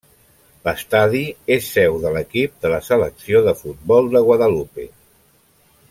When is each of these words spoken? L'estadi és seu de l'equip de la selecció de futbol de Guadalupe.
L'estadi 0.67 1.21
és 1.55 1.67
seu 1.75 1.99
de 2.05 2.13
l'equip 2.15 2.55
de 2.65 2.73
la 2.73 2.79
selecció 2.89 3.43
de 3.49 3.55
futbol 3.61 4.11
de 4.17 4.23
Guadalupe. 4.31 4.89